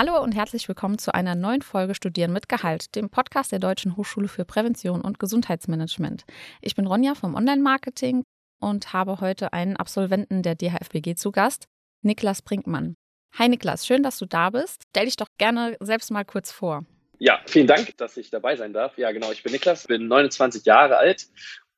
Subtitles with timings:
[0.00, 3.96] Hallo und herzlich willkommen zu einer neuen Folge Studieren mit Gehalt, dem Podcast der Deutschen
[3.96, 6.22] Hochschule für Prävention und Gesundheitsmanagement.
[6.62, 8.22] Ich bin Ronja vom Online-Marketing
[8.60, 11.66] und habe heute einen Absolventen der DHFBG zu Gast,
[12.02, 12.94] Niklas Brinkmann.
[13.36, 14.84] Hi Niklas, schön, dass du da bist.
[14.90, 16.84] Stell dich doch gerne selbst mal kurz vor.
[17.18, 18.96] Ja, vielen Dank, dass ich dabei sein darf.
[18.98, 21.26] Ja, genau, ich bin Niklas, bin 29 Jahre alt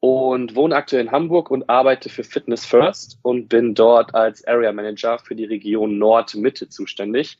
[0.01, 4.73] und wohne aktuell in Hamburg und arbeite für Fitness First und bin dort als Area
[4.73, 7.39] Manager für die Region Nord-Mitte zuständig.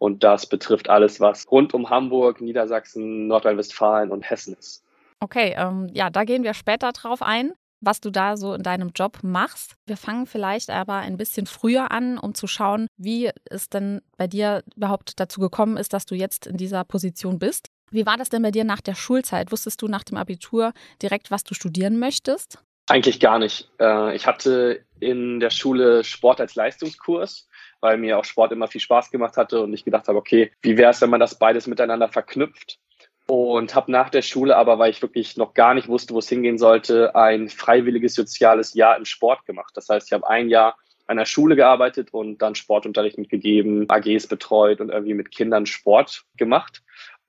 [0.00, 4.82] Und das betrifft alles, was rund um Hamburg, Niedersachsen, Nordrhein-Westfalen und Hessen ist.
[5.20, 8.92] Okay, ähm, ja, da gehen wir später drauf ein, was du da so in deinem
[8.94, 9.74] Job machst.
[9.84, 14.26] Wir fangen vielleicht aber ein bisschen früher an, um zu schauen, wie es denn bei
[14.26, 17.68] dir überhaupt dazu gekommen ist, dass du jetzt in dieser Position bist.
[17.90, 19.52] Wie war das denn bei dir nach der Schulzeit?
[19.52, 22.58] Wusstest du nach dem Abitur direkt, was du studieren möchtest?
[22.88, 23.70] Eigentlich gar nicht.
[23.78, 27.49] Äh, ich hatte in der Schule Sport als Leistungskurs
[27.80, 30.76] weil mir auch Sport immer viel Spaß gemacht hatte und ich gedacht habe, okay, wie
[30.76, 32.78] wäre es, wenn man das beides miteinander verknüpft?
[33.26, 36.28] Und habe nach der Schule aber, weil ich wirklich noch gar nicht wusste, wo es
[36.28, 39.70] hingehen sollte, ein freiwilliges soziales Jahr im Sport gemacht.
[39.76, 44.26] Das heißt, ich habe ein Jahr an der Schule gearbeitet und dann Sportunterricht mitgegeben, AGs
[44.26, 46.82] betreut und irgendwie mit Kindern Sport gemacht.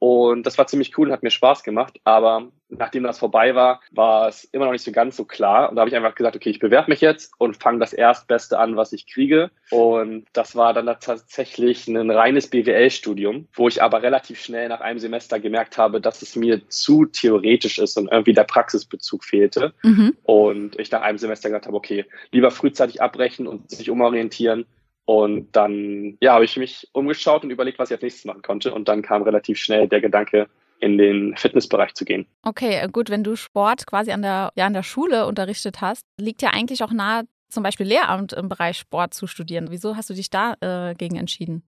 [0.03, 1.99] Und das war ziemlich cool und hat mir Spaß gemacht.
[2.05, 5.69] Aber nachdem das vorbei war, war es immer noch nicht so ganz so klar.
[5.69, 8.58] Und da habe ich einfach gesagt, okay, ich bewerbe mich jetzt und fange das Erstbeste
[8.58, 9.52] an, was ich kriege.
[9.69, 14.97] Und das war dann tatsächlich ein reines BWL-Studium, wo ich aber relativ schnell nach einem
[14.97, 19.71] Semester gemerkt habe, dass es mir zu theoretisch ist und irgendwie der Praxisbezug fehlte.
[19.83, 20.17] Mhm.
[20.23, 24.65] Und ich nach einem Semester gesagt habe, okay, lieber frühzeitig abbrechen und sich umorientieren
[25.12, 28.73] und dann ja, habe ich mich umgeschaut und überlegt, was ich als nächstes machen konnte.
[28.73, 30.48] Und dann kam relativ schnell der Gedanke,
[30.80, 32.26] in den Fitnessbereich zu gehen.
[32.44, 36.06] Okay, äh, gut, wenn du Sport quasi an der, ja, an der Schule unterrichtet hast,
[36.17, 39.67] liegt ja eigentlich auch nahe, zum Beispiel Lehramt im Bereich Sport zu studieren.
[39.70, 41.64] Wieso hast du dich dagegen äh, entschieden?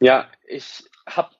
[0.00, 1.32] Ja, ich habe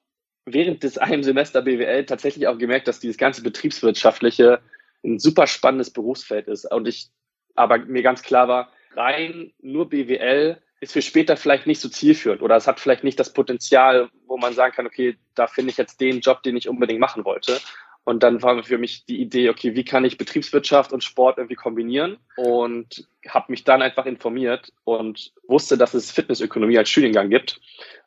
[0.44, 4.60] während des einen Semester BWL tatsächlich auch gemerkt, dass dieses ganze Betriebswirtschaftliche
[5.02, 6.70] ein super spannendes Berufsfeld ist.
[6.70, 7.08] Und ich
[7.54, 12.42] aber mir ganz klar war, rein nur BWL ist für später vielleicht nicht so zielführend
[12.42, 15.76] oder es hat vielleicht nicht das Potenzial, wo man sagen kann, okay, da finde ich
[15.76, 17.58] jetzt den Job, den ich unbedingt machen wollte.
[18.04, 21.54] Und dann war für mich die Idee, okay, wie kann ich Betriebswirtschaft und Sport irgendwie
[21.54, 22.18] kombinieren?
[22.36, 27.60] Und habe mich dann einfach informiert und wusste, dass es Fitnessökonomie als Studiengang gibt.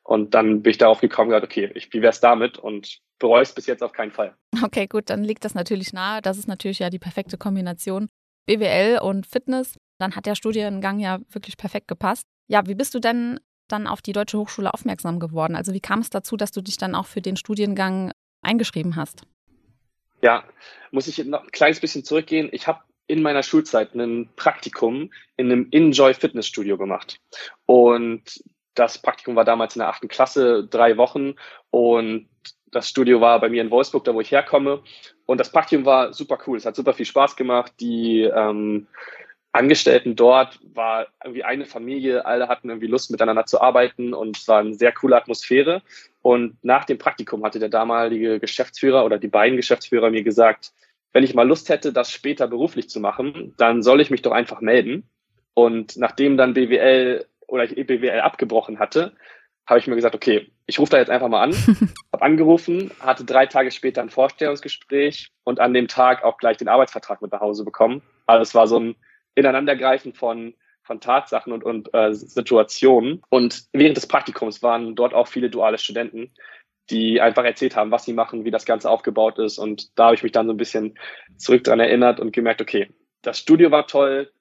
[0.03, 2.59] Und dann bin ich darauf gekommen, gesagt, okay, ich, wie wäre es damit?
[2.59, 4.35] Und bereue es bis jetzt auf keinen Fall.
[4.63, 6.21] Okay, gut, dann liegt das natürlich nahe.
[6.21, 8.07] Das ist natürlich ja die perfekte Kombination.
[8.45, 9.77] BWL und Fitness.
[9.99, 12.27] Dann hat der Studiengang ja wirklich perfekt gepasst.
[12.47, 15.55] Ja, wie bist du denn dann auf die Deutsche Hochschule aufmerksam geworden?
[15.55, 19.23] Also wie kam es dazu, dass du dich dann auch für den Studiengang eingeschrieben hast?
[20.21, 20.43] Ja,
[20.91, 22.49] muss ich noch ein kleines bisschen zurückgehen.
[22.51, 27.19] Ich habe in meiner Schulzeit ein Praktikum in einem Enjoy Fitnessstudio gemacht.
[27.65, 28.43] Und
[28.73, 31.35] das Praktikum war damals in der achten Klasse, drei Wochen.
[31.69, 32.27] Und
[32.71, 34.83] das Studio war bei mir in Wolfsburg, da wo ich herkomme.
[35.25, 36.57] Und das Praktikum war super cool.
[36.57, 37.73] Es hat super viel Spaß gemacht.
[37.79, 38.87] Die ähm,
[39.57, 44.47] Angestellten dort war irgendwie eine Familie, alle hatten irgendwie Lust miteinander zu arbeiten und es
[44.47, 45.81] war eine sehr coole Atmosphäre.
[46.21, 50.73] Und nach dem Praktikum hatte der damalige Geschäftsführer oder die beiden Geschäftsführer mir gesagt,
[51.11, 54.31] wenn ich mal Lust hätte, das später beruflich zu machen, dann soll ich mich doch
[54.31, 55.09] einfach melden.
[55.55, 59.13] Und nachdem dann BWL oder ich BWL abgebrochen hatte,
[59.65, 61.53] habe ich mir gesagt, okay, ich rufe da jetzt einfach mal an,
[62.13, 66.67] habe angerufen, hatte drei Tage später ein Vorstellungsgespräch und an dem Tag auch gleich den
[66.67, 68.03] Arbeitsvertrag mit nach Hause bekommen.
[68.27, 68.95] Also es war so ein
[69.37, 73.21] Ineinandergreifen von, von Tatsachen und, und äh, Situationen.
[73.29, 76.33] Und während des Praktikums waren dort auch viele duale Studenten,
[76.89, 79.57] die einfach erzählt haben, was sie machen, wie das Ganze aufgebaut ist.
[79.57, 80.97] Und da habe ich mich dann so ein bisschen
[81.37, 82.89] zurück dran erinnert und gemerkt, okay,
[83.21, 84.31] das Studio war toll,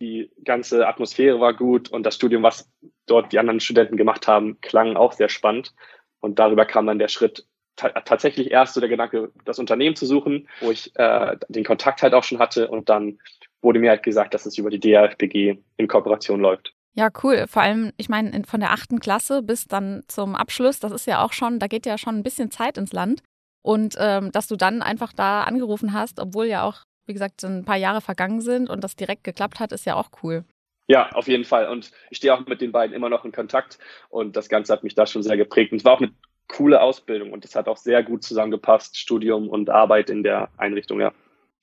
[0.00, 2.70] die ganze Atmosphäre war gut und das Studium, was
[3.06, 5.74] dort die anderen Studenten gemacht haben, klang auch sehr spannend.
[6.20, 10.48] Und darüber kam dann der Schritt, tatsächlich erst so der Gedanke, das Unternehmen zu suchen,
[10.60, 13.18] wo ich äh, den Kontakt halt auch schon hatte und dann
[13.64, 16.74] wurde mir halt gesagt, dass es über die DRFBG in Kooperation läuft.
[16.96, 17.46] Ja, cool.
[17.48, 21.24] Vor allem, ich meine, von der achten Klasse bis dann zum Abschluss, das ist ja
[21.24, 23.22] auch schon, da geht ja schon ein bisschen Zeit ins Land.
[23.62, 27.64] Und ähm, dass du dann einfach da angerufen hast, obwohl ja auch, wie gesagt, ein
[27.64, 30.44] paar Jahre vergangen sind und das direkt geklappt hat, ist ja auch cool.
[30.86, 31.68] Ja, auf jeden Fall.
[31.68, 33.78] Und ich stehe auch mit den beiden immer noch in Kontakt
[34.10, 35.72] und das Ganze hat mich da schon sehr geprägt.
[35.72, 36.12] Und es war auch eine
[36.46, 41.00] coole Ausbildung und es hat auch sehr gut zusammengepasst, Studium und Arbeit in der Einrichtung,
[41.00, 41.12] ja.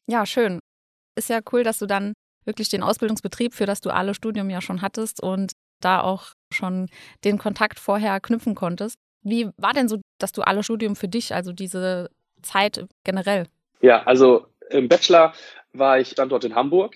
[0.08, 0.61] Ja, schön
[1.22, 2.14] ist ja cool, dass du dann
[2.46, 6.90] wirklich den Ausbildungsbetrieb für das duale Studium ja schon hattest und da auch schon
[7.24, 8.96] den Kontakt vorher knüpfen konntest.
[9.24, 12.10] Wie war denn so das duale Studium für dich, also diese
[12.42, 13.48] Zeit generell?
[13.82, 15.34] Ja, also im Bachelor
[15.74, 16.96] war ich Standort in Hamburg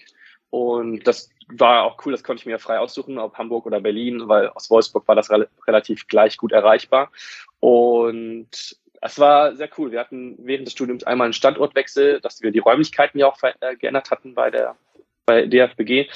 [0.49, 4.27] und das war auch cool, das konnte ich mir frei aussuchen, ob Hamburg oder Berlin,
[4.27, 7.11] weil aus Wolfsburg war das re relativ gleich gut erreichbar.
[7.59, 9.91] Und es war sehr cool.
[9.91, 13.75] Wir hatten während des Studiums einmal einen Standortwechsel, dass wir die Räumlichkeiten ja auch äh,
[13.75, 14.75] geändert hatten bei der
[15.25, 16.07] bei DFBG.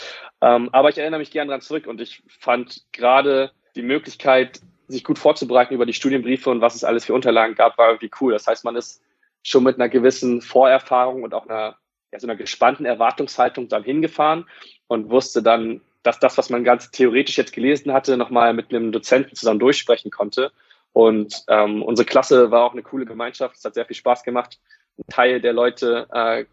[0.42, 5.04] Ähm, aber ich erinnere mich gerne daran zurück und ich fand gerade die Möglichkeit, sich
[5.04, 8.34] gut vorzubereiten über die Studienbriefe und was es alles für Unterlagen gab, war irgendwie cool.
[8.34, 9.02] Das heißt, man ist
[9.44, 11.78] schon mit einer gewissen Vorerfahrung und auch einer,
[12.12, 14.46] ja, so einer gespannten Erwartungshaltung dann hingefahren
[14.88, 18.92] und wusste dann, dass das, was man ganz theoretisch jetzt gelesen hatte, nochmal mit einem
[18.92, 20.52] Dozenten zusammen durchsprechen konnte.
[20.94, 23.57] Und ähm, unsere Klasse war auch eine coole Gemeinschaft.
[23.57, 24.59] Es hat sehr viel Spaß gemacht.
[24.97, 26.45] Ein Teil der Leute, äh,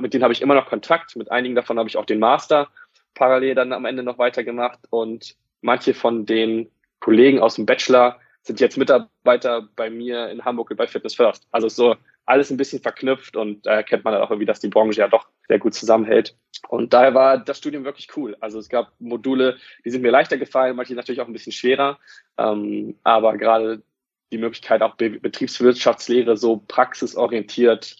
[0.00, 1.16] mit denen habe ich immer noch Kontakt.
[1.16, 2.68] Mit einigen davon habe ich auch den Master
[3.14, 4.78] parallel dann am Ende noch weitergemacht.
[4.90, 6.70] Und manche von den
[7.00, 11.46] Kollegen aus dem Bachelor sind jetzt Mitarbeiter bei mir in Hamburg bei Fitness First.
[11.50, 11.96] Also so
[12.26, 15.08] alles ein bisschen verknüpft und da erkennt man dann auch irgendwie, dass die Branche ja
[15.08, 16.36] doch sehr gut zusammenhält.
[16.68, 18.36] Und daher war das Studium wirklich cool.
[18.40, 21.98] Also es gab Module, die sind mir leichter gefallen, manche natürlich auch ein bisschen schwerer.
[22.38, 23.82] Ähm, aber gerade
[24.30, 27.96] die Möglichkeit, auch Be Betriebswirtschaftslehre so praxisorientiert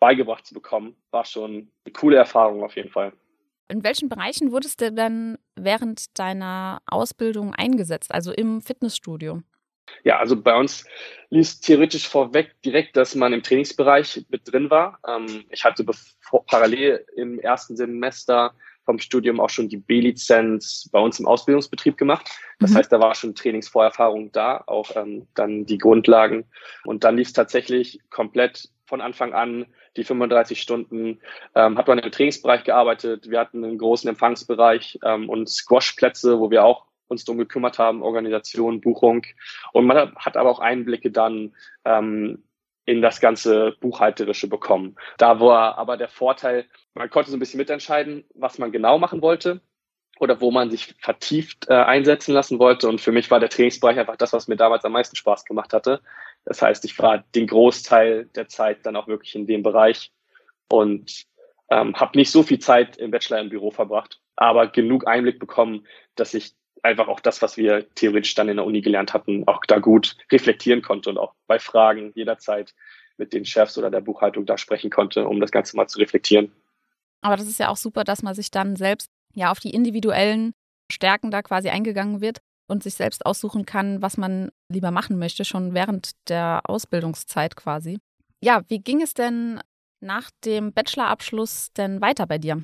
[0.00, 3.12] beigebracht zu bekommen, war schon eine coole Erfahrung auf jeden Fall.
[3.68, 9.42] In welchen Bereichen wurdest du denn während deiner Ausbildung eingesetzt, also im Fitnessstudio?
[10.04, 10.84] Ja, also bei uns
[11.30, 14.98] lief theoretisch vorweg direkt, dass man im Trainingsbereich mit drin war.
[15.06, 15.84] Ähm, ich hatte
[16.46, 18.54] parallel im ersten Semester
[18.84, 22.30] vom Studium auch schon die B-Lizenz bei uns im Ausbildungsbetrieb gemacht.
[22.60, 22.76] Das mhm.
[22.76, 26.44] heißt, da war schon Trainingsvorerfahrung da, auch ähm, dann die Grundlagen.
[26.84, 29.66] Und dann lief es tatsächlich komplett von Anfang an
[29.96, 31.20] die 35 Stunden,
[31.54, 33.28] ähm, hat man im Trainingsbereich gearbeitet.
[33.28, 38.02] Wir hatten einen großen Empfangsbereich ähm, und Squashplätze, wo wir auch uns darum gekümmert haben,
[38.02, 39.22] Organisation, Buchung.
[39.72, 41.54] Und man hat aber auch Einblicke dann
[41.84, 42.42] ähm,
[42.86, 44.96] in das ganze Buchhalterische bekommen.
[45.18, 49.22] Da war aber der Vorteil, man konnte so ein bisschen mitentscheiden, was man genau machen
[49.22, 49.60] wollte
[50.18, 52.88] oder wo man sich vertieft äh, einsetzen lassen wollte.
[52.88, 55.72] Und für mich war der Trainingsbereich einfach das, was mir damals am meisten Spaß gemacht
[55.72, 56.00] hatte.
[56.44, 60.12] Das heißt, ich war den Großteil der Zeit dann auch wirklich in dem Bereich
[60.68, 61.26] und
[61.68, 65.86] ähm, habe nicht so viel Zeit im Bachelor im Büro verbracht, aber genug Einblick bekommen,
[66.14, 66.54] dass ich
[66.86, 70.16] einfach auch das, was wir theoretisch dann in der Uni gelernt hatten, auch da gut
[70.30, 72.74] reflektieren konnte und auch bei Fragen jederzeit
[73.18, 76.52] mit den Chefs oder der Buchhaltung da sprechen konnte, um das Ganze mal zu reflektieren.
[77.22, 80.52] Aber das ist ja auch super, dass man sich dann selbst ja auf die individuellen
[80.90, 82.38] Stärken da quasi eingegangen wird
[82.68, 87.98] und sich selbst aussuchen kann, was man lieber machen möchte, schon während der Ausbildungszeit quasi.
[88.42, 89.60] Ja, wie ging es denn
[90.00, 92.62] nach dem Bachelorabschluss denn weiter bei dir?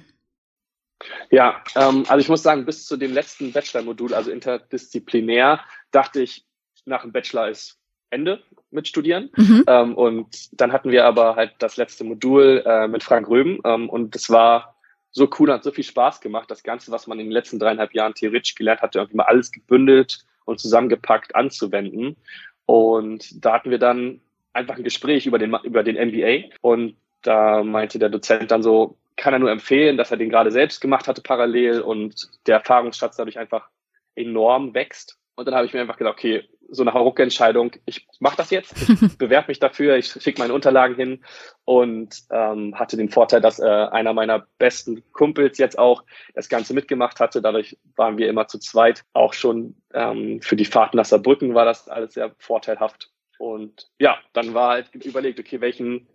[1.30, 5.60] Ja, ähm, also ich muss sagen, bis zu dem letzten Bachelor-Modul, also interdisziplinär,
[5.90, 6.44] dachte ich,
[6.84, 7.78] nach dem Bachelor ist
[8.10, 9.30] Ende mit Studieren.
[9.36, 9.64] Mhm.
[9.66, 13.88] Ähm, und dann hatten wir aber halt das letzte Modul äh, mit Frank Röben ähm,
[13.88, 14.76] und es war
[15.10, 17.94] so cool, hat so viel Spaß gemacht, das Ganze, was man in den letzten dreieinhalb
[17.94, 22.16] Jahren theoretisch gelernt hatte, irgendwie mal alles gebündelt und zusammengepackt anzuwenden.
[22.64, 24.20] Und da hatten wir dann
[24.54, 28.96] einfach ein Gespräch über den, über den MBA und da meinte der Dozent dann so,
[29.16, 33.16] kann er nur empfehlen, dass er den gerade selbst gemacht hatte parallel und der Erfahrungsschatz
[33.16, 33.68] dadurch einfach
[34.14, 35.18] enorm wächst.
[35.34, 38.74] Und dann habe ich mir einfach gedacht, okay, so eine Hauruck-Entscheidung, ich mache das jetzt,
[38.88, 38.88] ich
[39.18, 41.24] bewerbe mich dafür, ich schicke meine Unterlagen hin
[41.64, 46.02] und ähm, hatte den Vorteil, dass äh, einer meiner besten Kumpels jetzt auch
[46.34, 47.42] das Ganze mitgemacht hatte.
[47.42, 49.04] Dadurch waren wir immer zu zweit.
[49.12, 53.10] Auch schon ähm, für die Fahrt nach Saarbrücken war das alles sehr vorteilhaft.
[53.38, 56.08] Und ja, dann war halt überlegt, okay, welchen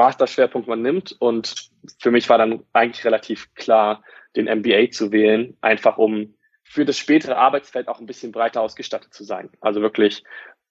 [0.00, 1.14] Masterschwerpunkt man nimmt.
[1.18, 4.02] Und für mich war dann eigentlich relativ klar,
[4.34, 9.12] den MBA zu wählen, einfach um für das spätere Arbeitsfeld auch ein bisschen breiter ausgestattet
[9.12, 9.50] zu sein.
[9.60, 10.24] Also wirklich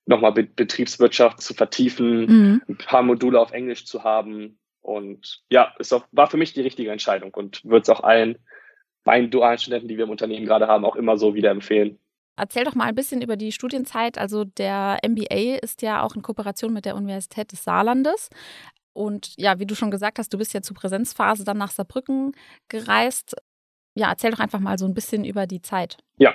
[0.06, 2.62] nochmal Be Betriebswirtschaft zu vertiefen, mhm.
[2.68, 4.58] ein paar Module auf Englisch zu haben.
[4.82, 8.40] Und ja, es war für mich die richtige Entscheidung und würde es auch allen
[9.06, 12.00] meinen dualen Studenten, die wir im Unternehmen gerade haben, auch immer so wieder empfehlen.
[12.38, 14.18] Erzähl doch mal ein bisschen über die Studienzeit.
[14.18, 18.30] Also der MBA ist ja auch in Kooperation mit der Universität des Saarlandes.
[18.94, 22.34] Und ja, wie du schon gesagt hast, du bist ja zur Präsenzphase dann nach Saarbrücken
[22.68, 23.36] gereist.
[23.96, 25.98] Ja, erzähl doch einfach mal so ein bisschen über die Zeit.
[26.18, 26.34] Ja,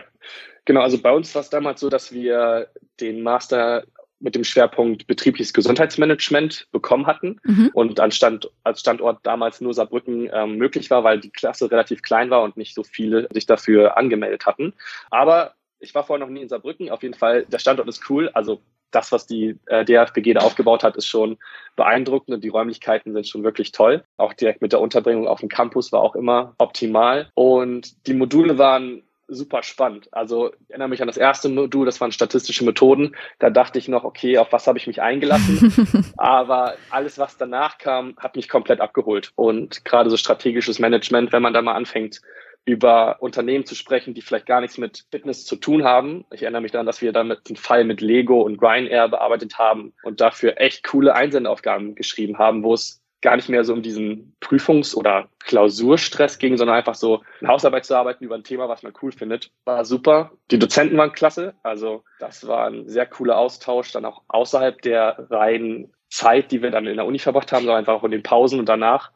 [0.65, 0.81] genau.
[0.81, 2.69] Also bei uns war es damals so, dass wir
[3.01, 3.85] den Master
[4.21, 7.71] mit dem Schwerpunkt betriebliches Gesundheitsmanagement bekommen hatten mhm.
[7.75, 12.31] und anstand als Standort damals nur Saarbrücken ähm, möglich war, weil die Klasse relativ klein
[12.31, 14.73] war und nicht so viele sich dafür angemeldet hatten.
[15.11, 16.89] Aber ich war vorher noch nie in Saarbrücken.
[16.91, 18.31] Auf jeden Fall, der Standort ist cool.
[18.31, 18.63] Also
[18.95, 21.39] das, was die äh, DFBG da aufgebaut hat, ist schon
[21.77, 24.05] beeindruckend und die Räumlichkeiten sind schon wirklich toll.
[24.17, 27.31] Auch direkt mit der Unterbringung auf dem Campus war auch immer optimal.
[27.35, 30.09] Und die Module waren super spannend.
[30.13, 33.17] Also ich erinnere mich an das erste Modul, das waren statistische Methoden.
[33.39, 36.13] Da dachte ich noch, okay, auf was habe ich mich eingelassen?
[36.17, 39.33] Aber alles, was danach kam, hat mich komplett abgeholt.
[39.35, 42.21] Und gerade so strategisches Management, wenn man da mal anfängt,
[42.65, 46.25] über Unternehmen zu sprechen, die vielleicht gar nichts mit Fitness zu tun haben.
[46.33, 49.93] Ich erinnere mich daran, dass wir damit den Fall mit Lego und Ryanair bearbeitet haben
[50.03, 54.37] und dafür echt coole Einsendeaufgaben geschrieben haben, wo es gar nicht mehr so um diesen
[54.41, 58.83] Prüfungs- oder Klausurstress ging, sondern einfach so eine Hausarbeit zu arbeiten über ein Thema, was
[58.83, 59.51] man cool findet.
[59.65, 60.33] War super.
[60.51, 61.55] Die Dozenten waren klasse.
[61.63, 66.71] Also das war ein sehr cooler Austausch, dann auch außerhalb der reinen Zeit, die wir
[66.71, 69.11] dann in der Uni verbracht haben, sondern einfach auch in den Pausen und danach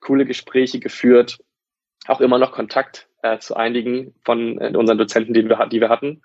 [0.00, 1.38] coole Gespräche geführt.
[2.06, 5.88] Auch immer noch Kontakt äh, zu einigen von äh, unseren Dozenten, die wir, die wir
[5.88, 6.22] hatten.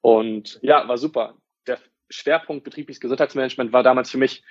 [0.00, 1.34] Und ja, war super.
[1.66, 1.78] Der
[2.10, 4.42] Schwerpunkt betriebliches Gesundheitsmanagement war damals für mich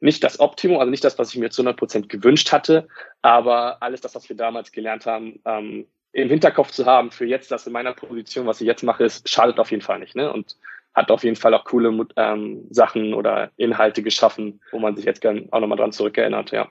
[0.00, 2.86] nicht das Optimum, also nicht das, was ich mir zu 100 Prozent gewünscht hatte,
[3.22, 7.50] aber alles das, was wir damals gelernt haben, ähm, im Hinterkopf zu haben für jetzt,
[7.50, 10.14] das in meiner Position, was ich jetzt mache, ist, schadet auf jeden Fall nicht.
[10.14, 10.32] Ne?
[10.32, 10.56] Und
[10.94, 15.20] hat auf jeden Fall auch coole ähm, Sachen oder Inhalte geschaffen, wo man sich jetzt
[15.20, 16.68] gerne auch nochmal dran zurückerinnert, ja.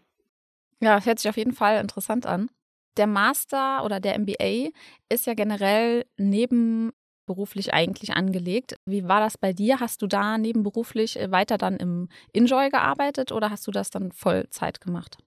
[0.81, 2.49] Ja, hört sich auf jeden Fall interessant an.
[2.97, 4.69] Der Master oder der MBA
[5.09, 6.91] ist ja generell neben
[7.25, 8.75] beruflich eigentlich angelegt.
[8.85, 9.79] Wie war das bei dir?
[9.79, 14.11] Hast du da nebenberuflich äh, weiter dann im Enjoy gearbeitet oder hast du das dann
[14.11, 15.17] Vollzeit gemacht?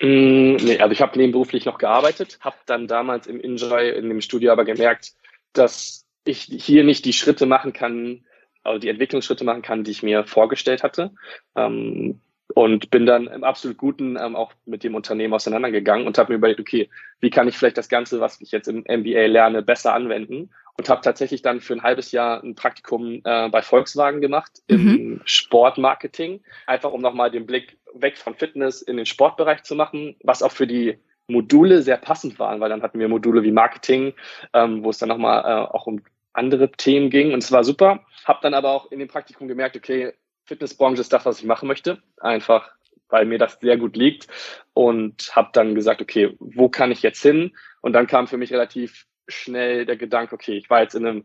[0.00, 4.20] Mm, nee, also ich habe nebenberuflich noch gearbeitet, habe dann damals im Enjoy in dem
[4.20, 5.12] Studio aber gemerkt,
[5.52, 8.24] dass ich hier nicht die Schritte machen kann,
[8.62, 11.12] also die Entwicklungsschritte machen kann, die ich mir vorgestellt hatte.
[11.56, 12.20] Ähm,
[12.54, 16.38] und bin dann im absolut Guten ähm, auch mit dem Unternehmen auseinandergegangen und habe mir
[16.38, 16.88] überlegt, okay,
[17.20, 20.88] wie kann ich vielleicht das Ganze, was ich jetzt im MBA lerne, besser anwenden und
[20.88, 25.20] habe tatsächlich dann für ein halbes Jahr ein Praktikum äh, bei Volkswagen gemacht im mhm.
[25.24, 30.42] Sportmarketing, einfach um nochmal den Blick weg von Fitness in den Sportbereich zu machen, was
[30.42, 34.14] auch für die Module sehr passend waren, weil dann hatten wir Module wie Marketing,
[34.54, 36.00] ähm, wo es dann nochmal äh, auch um
[36.32, 38.00] andere Themen ging und es war super.
[38.24, 40.12] Habe dann aber auch in dem Praktikum gemerkt, okay,
[40.48, 42.70] Fitnessbranche ist das, was ich machen möchte, einfach
[43.10, 44.28] weil mir das sehr gut liegt
[44.74, 47.56] und habe dann gesagt, okay, wo kann ich jetzt hin?
[47.80, 51.24] Und dann kam für mich relativ schnell der Gedanke, okay, ich war jetzt in einem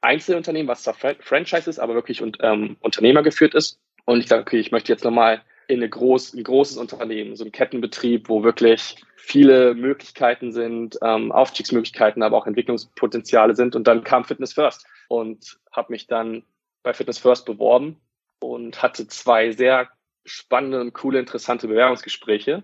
[0.00, 3.78] Einzelunternehmen, was zwar Franchise ist, aber wirklich und, ähm, Unternehmer geführt ist.
[4.04, 7.44] Und ich dachte, okay, ich möchte jetzt nochmal in eine groß, ein großes Unternehmen, so
[7.44, 13.76] ein Kettenbetrieb, wo wirklich viele Möglichkeiten sind, ähm, Aufstiegsmöglichkeiten, aber auch Entwicklungspotenziale sind.
[13.76, 16.42] Und dann kam Fitness First und habe mich dann
[16.82, 18.00] bei Fitness First beworben
[18.42, 19.88] und hatte zwei sehr
[20.24, 22.62] spannende und coole, interessante Bewerbungsgespräche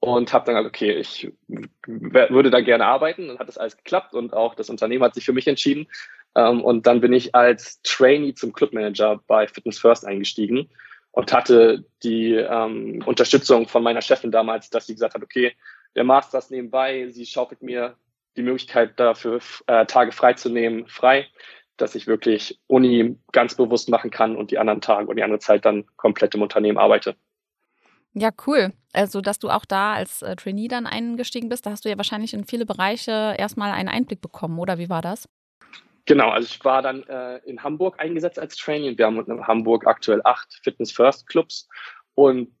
[0.00, 1.32] und habe dann gesagt, okay, ich
[1.86, 3.28] würde da gerne arbeiten.
[3.28, 5.86] Dann hat das alles geklappt und auch das Unternehmen hat sich für mich entschieden.
[6.34, 10.70] Ähm, und dann bin ich als Trainee zum Clubmanager bei Fitness First eingestiegen
[11.12, 15.54] und hatte die ähm, Unterstützung von meiner Chefin damals, dass sie gesagt hat, okay,
[15.94, 17.96] der Master ist nebenbei, sie schaufelt mir
[18.36, 21.28] die Möglichkeit dafür, äh, Tage freizunehmen, frei,
[21.82, 25.40] dass ich wirklich Uni ganz bewusst machen kann und die anderen Tage und die andere
[25.40, 27.16] Zeit dann komplett im Unternehmen arbeite.
[28.14, 28.72] Ja, cool.
[28.92, 31.96] Also, dass du auch da als äh, Trainee dann eingestiegen bist, da hast du ja
[31.96, 35.28] wahrscheinlich in viele Bereiche erstmal einen Einblick bekommen, oder wie war das?
[36.04, 39.46] Genau, also ich war dann äh, in Hamburg eingesetzt als Trainee und wir haben in
[39.46, 41.68] Hamburg aktuell acht Fitness First Clubs
[42.14, 42.52] und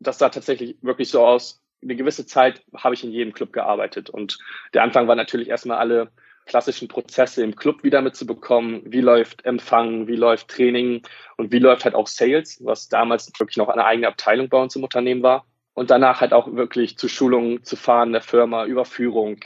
[0.00, 1.60] das sah tatsächlich wirklich so aus.
[1.82, 4.38] Eine gewisse Zeit habe ich in jedem Club gearbeitet und
[4.74, 6.10] der Anfang war natürlich erstmal alle
[6.48, 8.82] klassischen Prozesse im Club wieder mitzubekommen.
[8.84, 11.02] Wie läuft Empfang, wie läuft Training
[11.36, 14.74] und wie läuft halt auch Sales, was damals wirklich noch eine eigene Abteilung bei uns
[14.74, 15.46] im Unternehmen war.
[15.74, 19.38] Und danach halt auch wirklich zu Schulungen zu fahren der Firma, über Führung,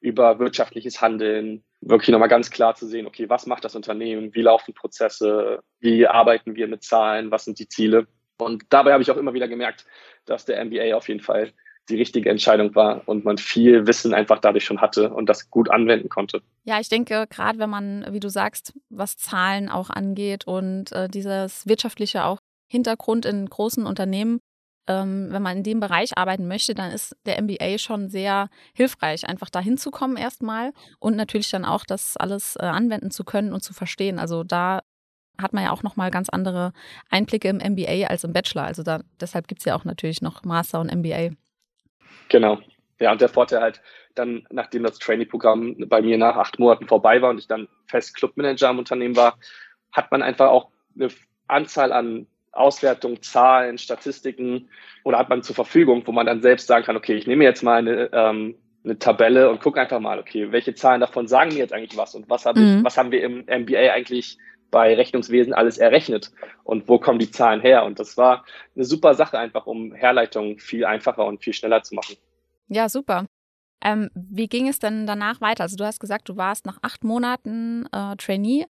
[0.00, 4.42] über wirtschaftliches Handeln, wirklich nochmal ganz klar zu sehen, okay, was macht das Unternehmen, wie
[4.42, 8.06] laufen Prozesse, wie arbeiten wir mit Zahlen, was sind die Ziele.
[8.38, 9.86] Und dabei habe ich auch immer wieder gemerkt,
[10.24, 11.52] dass der MBA auf jeden Fall
[11.88, 15.70] die richtige Entscheidung war und man viel Wissen einfach dadurch schon hatte und das gut
[15.70, 16.42] anwenden konnte.
[16.64, 21.08] Ja, ich denke, gerade wenn man, wie du sagst, was Zahlen auch angeht und äh,
[21.08, 22.38] dieses wirtschaftliche auch
[22.70, 24.38] Hintergrund in großen Unternehmen,
[24.88, 29.28] ähm, wenn man in dem Bereich arbeiten möchte, dann ist der MBA schon sehr hilfreich,
[29.28, 33.52] einfach dahin zu kommen erstmal und natürlich dann auch das alles äh, anwenden zu können
[33.52, 34.18] und zu verstehen.
[34.18, 34.80] Also da
[35.40, 36.72] hat man ja auch nochmal ganz andere
[37.10, 38.64] Einblicke im MBA als im Bachelor.
[38.64, 41.30] Also da, deshalb gibt es ja auch natürlich noch Master und MBA.
[42.32, 42.58] Genau.
[42.98, 43.82] Ja, und der Vorteil halt,
[44.14, 48.16] dann, nachdem das Trainee-Programm bei mir nach acht Monaten vorbei war und ich dann fest
[48.16, 49.38] Clubmanager im Unternehmen war,
[49.92, 51.08] hat man einfach auch eine
[51.46, 54.70] Anzahl an Auswertungen, Zahlen, Statistiken
[55.04, 57.62] oder hat man zur Verfügung, wo man dann selbst sagen kann, okay, ich nehme jetzt
[57.62, 61.58] mal eine, ähm, eine Tabelle und gucke einfach mal, okay, welche Zahlen davon sagen mir
[61.58, 62.78] jetzt eigentlich was und was, hab mhm.
[62.78, 64.38] ich, was haben wir im MBA eigentlich
[64.72, 66.32] bei Rechnungswesen alles errechnet
[66.64, 67.84] und wo kommen die Zahlen her.
[67.84, 71.94] Und das war eine super Sache einfach, um Herleitungen viel einfacher und viel schneller zu
[71.94, 72.16] machen.
[72.66, 73.26] Ja, super.
[73.84, 75.64] Ähm, wie ging es denn danach weiter?
[75.64, 78.66] Also du hast gesagt, du warst nach acht Monaten äh, Trainee.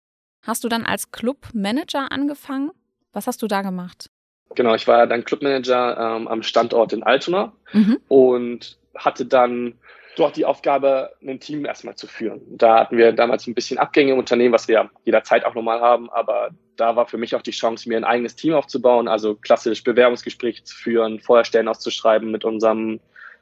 [0.44, 2.72] Hast du dann als Clubmanager angefangen?
[3.12, 4.10] Was hast du da gemacht?
[4.56, 7.98] Genau, ich war dann Clubmanager ähm, am Standort in Altona mhm.
[8.08, 9.75] und hatte dann
[10.18, 12.42] dort die Aufgabe, ein Team erstmal zu führen.
[12.50, 16.10] Da hatten wir damals ein bisschen Abgänge im Unternehmen, was wir jederzeit auch normal haben,
[16.10, 19.84] aber da war für mich auch die Chance, mir ein eigenes Team aufzubauen, also klassisch
[19.84, 23.00] Bewerbungsgespräche zu führen, vorher Stellen auszuschreiben mit unserem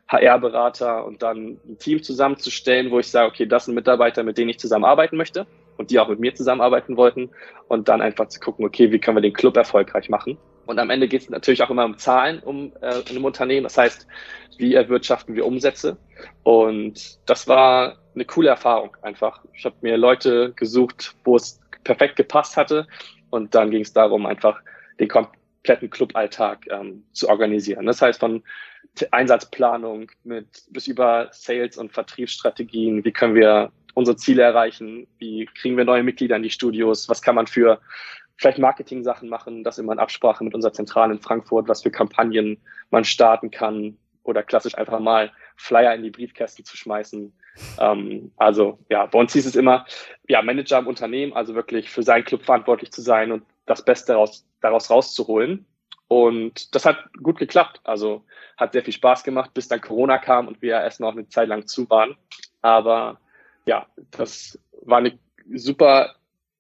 [0.08, 4.50] HR-Berater und dann ein Team zusammenzustellen, wo ich sage, okay, das sind Mitarbeiter, mit denen
[4.50, 7.32] ich zusammenarbeiten möchte und die auch mit mir zusammenarbeiten wollten
[7.68, 10.38] und dann einfach zu gucken, okay, wie können wir den Club erfolgreich machen.
[10.66, 13.64] Und am Ende geht es natürlich auch immer um Zahlen um, äh, in einem Unternehmen.
[13.64, 14.08] Das heißt,
[14.58, 15.98] wie erwirtschaften wir Umsätze?
[16.44, 19.44] Und das war eine coole Erfahrung einfach.
[19.54, 22.88] Ich habe mir Leute gesucht, wo es perfekt gepasst hatte.
[23.30, 24.62] Und dann ging es darum, einfach
[25.00, 27.86] den kompletten Cluballtag ähm, zu organisieren.
[27.86, 28.44] Das heißt, von
[29.12, 35.78] Einsatzplanung mit bis über Sales- und Vertriebsstrategien, wie können wir unsere Ziele erreichen, wie kriegen
[35.78, 37.80] wir neue Mitglieder in die Studios, was kann man für
[38.38, 42.58] vielleicht Marketing-Sachen machen, das immer in Absprache mit unserer Zentrale in Frankfurt, was für Kampagnen
[42.90, 47.32] man starten kann oder klassisch einfach mal Flyer in die Briefkästen zu schmeißen.
[47.80, 49.86] Ähm, also ja, bei uns hieß es immer,
[50.28, 54.14] ja, Manager im Unternehmen, also wirklich für seinen Club verantwortlich zu sein und das Beste
[54.14, 55.66] daraus, daraus rauszuholen.
[56.08, 57.80] Und das hat gut geklappt.
[57.84, 58.24] Also
[58.58, 61.48] hat sehr viel Spaß gemacht, bis dann Corona kam und wir erst noch eine Zeit
[61.48, 62.16] lang zu waren.
[62.62, 63.20] Aber
[63.66, 65.18] ja, das war eine
[65.54, 66.16] super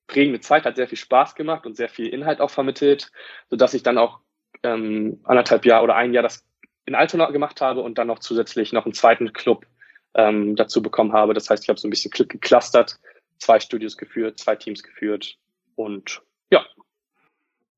[0.07, 3.11] prägende Zeit, hat sehr viel Spaß gemacht und sehr viel Inhalt auch vermittelt,
[3.49, 4.19] sodass ich dann auch
[4.63, 6.45] ähm, anderthalb Jahre oder ein Jahr das
[6.85, 9.65] in Altona gemacht habe und dann noch zusätzlich noch einen zweiten Club
[10.13, 11.33] ähm, dazu bekommen habe.
[11.33, 12.99] Das heißt, ich habe so ein bisschen geclustert,
[13.39, 15.37] zwei Studios geführt, zwei Teams geführt
[15.75, 16.21] und
[16.51, 16.65] ja.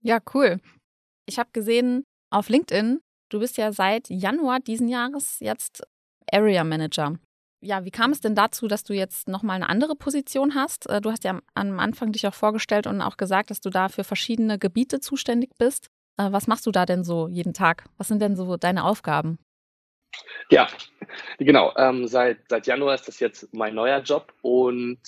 [0.01, 0.59] Ja, cool.
[1.25, 5.83] Ich habe gesehen auf LinkedIn, du bist ja seit Januar diesen Jahres jetzt
[6.31, 7.17] Area Manager.
[7.67, 10.89] Ja, wie kam es denn dazu, dass du jetzt nochmal eine andere Position hast?
[10.89, 13.89] Äh, du hast ja am Anfang dich auch vorgestellt und auch gesagt, dass du da
[13.89, 15.87] für verschiedene Gebiete zuständig bist.
[16.15, 17.83] Äh, was machst du da denn so jeden Tag?
[17.97, 19.37] Was sind denn so deine Aufgaben?
[20.49, 20.69] Ja,
[21.39, 21.73] genau.
[21.75, 24.99] Ähm, seit, seit Januar ist das jetzt mein neuer Job und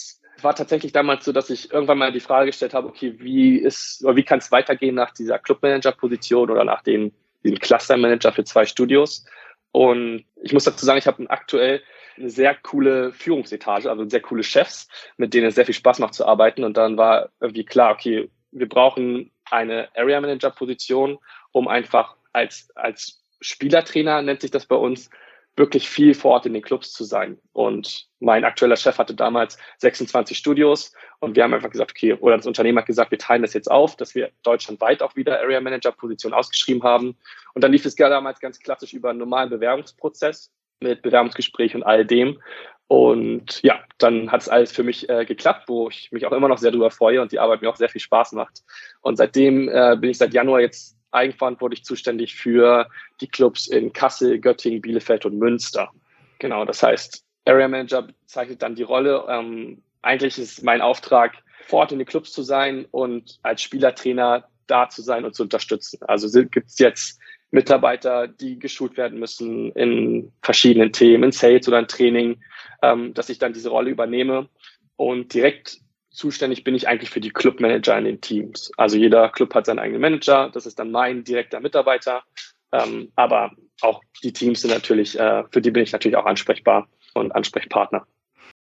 [0.42, 4.04] war tatsächlich damals so, dass ich irgendwann mal die Frage gestellt habe, okay, wie ist
[4.04, 8.66] oder wie kann es weitergehen nach dieser Clubmanager-Position oder nach dem, diesem Cluster-Manager für zwei
[8.66, 9.24] Studios?
[9.72, 11.82] Und ich muss dazu sagen, ich habe aktuell
[12.20, 16.14] eine sehr coole Führungsetage, also sehr coole Chefs, mit denen es sehr viel Spaß macht
[16.14, 16.64] zu arbeiten.
[16.64, 21.18] Und dann war irgendwie klar, okay, wir brauchen eine Area Manager Position,
[21.52, 25.10] um einfach als, als Spielertrainer nennt sich das bei uns,
[25.56, 27.38] wirklich viel vor Ort in den Clubs zu sein.
[27.52, 32.38] Und mein aktueller Chef hatte damals 26 Studios und wir haben einfach gesagt, okay, oder
[32.38, 35.60] das Unternehmen hat gesagt, wir teilen das jetzt auf, dass wir deutschlandweit auch wieder Area
[35.60, 37.18] Manager Position ausgeschrieben haben.
[37.54, 42.06] Und dann lief es damals ganz klassisch über einen normalen Bewerbungsprozess mit Bewerbungsgespräch und all
[42.06, 42.40] dem.
[42.88, 46.48] Und ja, dann hat es alles für mich äh, geklappt, wo ich mich auch immer
[46.48, 48.64] noch sehr darüber freue und die Arbeit mir auch sehr viel Spaß macht.
[49.02, 52.88] Und seitdem äh, bin ich seit Januar jetzt eigenverantwortlich zuständig für
[53.22, 55.92] die Clubs in Kassel, Göttingen, Bielefeld und Münster.
[56.40, 59.24] Genau, das heißt, Area Manager bezeichnet dann die Rolle.
[59.30, 61.34] Ähm, eigentlich ist mein Auftrag,
[61.68, 65.44] vor Ort in den Clubs zu sein und als Spielertrainer da zu sein und zu
[65.44, 66.00] unterstützen.
[66.08, 67.20] Also gibt es jetzt
[67.52, 72.42] Mitarbeiter, die geschult werden müssen in verschiedenen Themen, in Sales oder in Training,
[72.82, 74.50] ähm, dass ich dann diese Rolle übernehme.
[74.96, 75.80] Und direkt
[76.12, 78.72] zuständig bin ich eigentlich für die Clubmanager in den Teams.
[78.78, 82.24] Also jeder Club hat seinen eigenen Manager, das ist dann mein direkter Mitarbeiter.
[82.72, 86.88] Ähm, aber auch die Teams sind natürlich, äh, für die bin ich natürlich auch ansprechbar
[87.14, 88.06] und Ansprechpartner.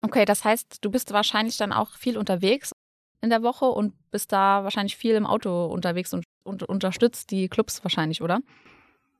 [0.02, 2.74] Okay, das heißt, du bist wahrscheinlich dann auch viel unterwegs
[3.22, 7.48] in der Woche und bist da wahrscheinlich viel im Auto unterwegs und, und unterstützt die
[7.48, 8.41] Clubs wahrscheinlich, oder?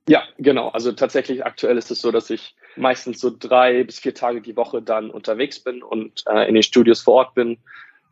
[0.08, 0.68] Ja, genau.
[0.68, 4.56] Also tatsächlich aktuell ist es so, dass ich meistens so drei bis vier Tage die
[4.56, 7.58] Woche dann unterwegs bin und äh, in den Studios vor Ort bin,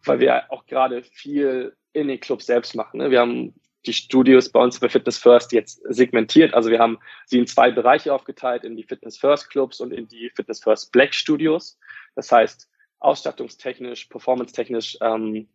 [0.05, 2.99] weil wir auch gerade viel in den Clubs selbst machen.
[2.99, 3.11] Ne?
[3.11, 6.55] Wir haben die Studios bei uns bei Fitness First jetzt segmentiert.
[6.55, 10.09] Also wir haben sie in zwei Bereiche aufgeteilt, in die Fitness First Clubs und in
[10.09, 11.79] die Fitness First Black Studios.
[12.15, 15.49] Das heißt, ausstattungstechnisch, performance-technisch ähm,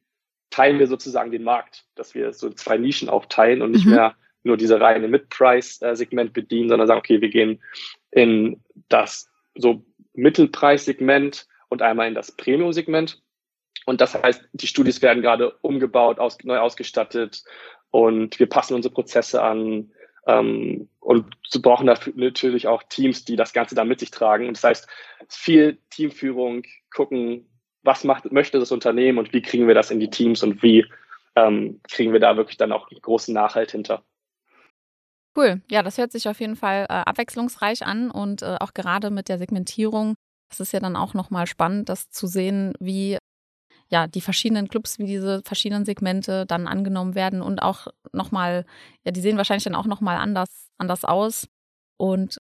[0.49, 3.93] teilen wir sozusagen den Markt, dass wir so zwei Nischen aufteilen und nicht mhm.
[3.93, 7.61] mehr nur diese reine Mid-Price-Segment bedienen, sondern sagen, okay, wir gehen
[8.11, 13.21] in das so Mittelpreissegment und einmal in das Premium-Segment.
[13.85, 17.43] Und das heißt, die Studios werden gerade umgebaut, aus, neu ausgestattet
[17.91, 19.91] und wir passen unsere Prozesse an
[20.27, 24.47] ähm, und so brauchen dafür natürlich auch Teams, die das Ganze dann mit sich tragen.
[24.47, 24.87] Und das heißt,
[25.29, 27.49] viel Teamführung, gucken,
[27.83, 30.85] was macht, möchte das Unternehmen und wie kriegen wir das in die Teams und wie
[31.35, 34.03] ähm, kriegen wir da wirklich dann auch großen Nachhalt hinter.
[35.37, 35.61] Cool.
[35.69, 39.29] Ja, das hört sich auf jeden Fall äh, abwechslungsreich an und äh, auch gerade mit
[39.29, 40.15] der Segmentierung.
[40.49, 43.19] Das ist ja dann auch nochmal spannend, das zu sehen, wie
[43.89, 48.65] ja die verschiedenen Clubs, wie diese verschiedenen Segmente dann angenommen werden und auch nochmal,
[49.05, 51.47] ja, die sehen wahrscheinlich dann auch nochmal anders, anders aus.
[51.97, 52.37] Und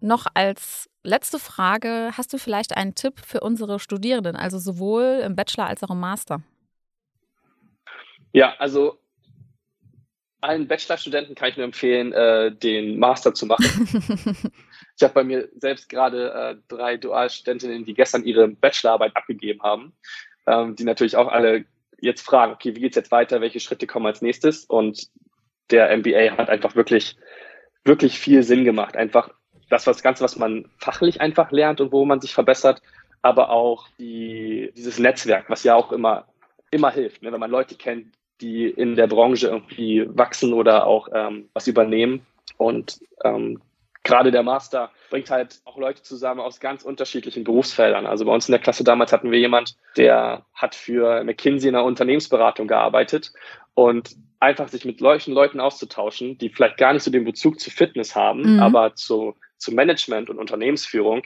[0.00, 5.34] Noch als letzte Frage, hast du vielleicht einen Tipp für unsere Studierenden, also sowohl im
[5.36, 6.42] Bachelor als auch im Master?
[8.32, 8.98] Ja, also
[10.44, 13.64] allen Bachelorstudenten kann ich nur empfehlen, äh, den Master zu machen.
[14.96, 19.94] ich habe bei mir selbst gerade äh, drei Dualstudentinnen, die gestern ihre Bachelorarbeit abgegeben haben,
[20.46, 21.64] ähm, die natürlich auch alle
[21.98, 24.64] jetzt fragen, okay, wie geht's jetzt weiter, welche Schritte kommen als nächstes?
[24.64, 25.08] Und
[25.70, 27.16] der MBA hat einfach wirklich,
[27.84, 28.96] wirklich viel Sinn gemacht.
[28.96, 29.30] Einfach
[29.70, 32.82] das, was Ganze, was man fachlich einfach lernt und wo man sich verbessert,
[33.22, 36.26] aber auch die, dieses Netzwerk, was ja auch immer,
[36.70, 37.32] immer hilft, ne?
[37.32, 42.26] wenn man Leute kennt, die in der Branche irgendwie wachsen oder auch ähm, was übernehmen.
[42.56, 43.60] Und ähm,
[44.02, 48.06] gerade der Master bringt halt auch Leute zusammen aus ganz unterschiedlichen Berufsfeldern.
[48.06, 51.74] Also bei uns in der Klasse damals hatten wir jemand, der hat für McKinsey in
[51.74, 53.32] einer Unternehmensberatung gearbeitet
[53.74, 57.70] und einfach sich mit solchen Leuten auszutauschen, die vielleicht gar nicht so den Bezug zu
[57.70, 58.60] Fitness haben, mhm.
[58.60, 61.22] aber zu, zu Management und Unternehmensführung,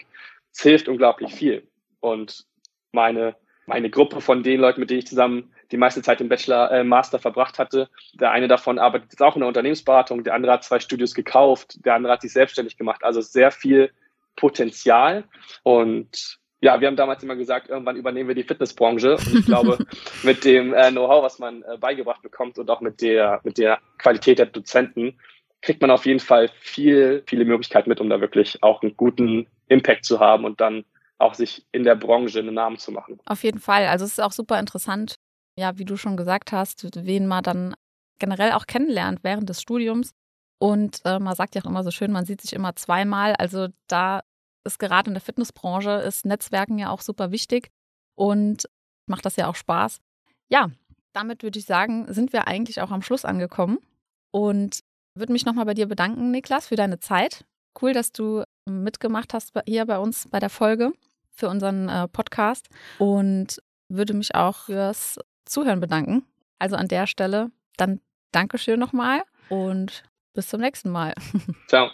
[0.57, 1.67] hilft unglaublich viel.
[2.01, 2.45] Und
[2.93, 6.71] meine, meine Gruppe von den Leuten, mit denen ich zusammen die meiste Zeit im Bachelor,
[6.71, 7.89] äh, Master verbracht hatte.
[8.15, 11.85] Der eine davon arbeitet jetzt auch in der Unternehmensberatung, der andere hat zwei Studios gekauft,
[11.85, 13.05] der andere hat sich selbstständig gemacht.
[13.05, 13.91] Also sehr viel
[14.37, 15.25] Potenzial.
[15.63, 19.17] Und ja, wir haben damals immer gesagt, irgendwann übernehmen wir die Fitnessbranche.
[19.17, 19.79] Und ich glaube,
[20.23, 23.79] mit dem äh, Know-how, was man äh, beigebracht bekommt und auch mit der, mit der
[23.99, 25.19] Qualität der Dozenten,
[25.61, 29.49] kriegt man auf jeden Fall viel, viele Möglichkeiten mit, um da wirklich auch einen guten
[29.69, 30.85] Impact zu haben und dann
[31.19, 33.19] auch sich in der Branche einen Namen zu machen.
[33.27, 33.87] Auf jeden Fall.
[33.87, 35.17] Also es ist auch super interessant,
[35.59, 37.75] ja, wie du schon gesagt hast, wen man dann
[38.21, 40.13] generell auch kennenlernt während des Studiums.
[40.59, 43.35] Und äh, man sagt ja auch immer so schön, man sieht sich immer zweimal.
[43.35, 44.23] Also da
[44.65, 47.71] ist gerade in der Fitnessbranche ist Netzwerken ja auch super wichtig
[48.15, 48.69] und
[49.07, 49.99] macht das ja auch Spaß.
[50.49, 50.71] Ja,
[51.13, 53.79] damit würde ich sagen, sind wir eigentlich auch am Schluss angekommen
[54.31, 54.81] und
[55.15, 57.45] würde mich nochmal bei dir bedanken, Niklas, für deine Zeit.
[57.81, 60.93] Cool, dass du mitgemacht hast hier bei uns bei der Folge
[61.31, 62.69] für unseren äh, Podcast
[62.99, 65.19] und würde mich auch fürs
[65.49, 66.25] Zuhören bedanken.
[66.59, 68.01] Also an der Stelle dann
[68.33, 71.15] Dankeschön nochmal und bis zum nächsten Mal.
[71.69, 71.91] Ciao.